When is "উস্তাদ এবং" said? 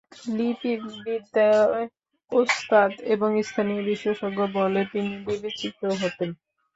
2.31-3.29